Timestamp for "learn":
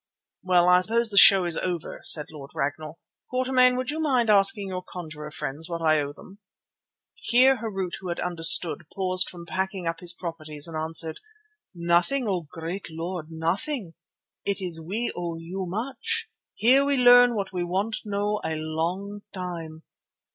16.97-17.35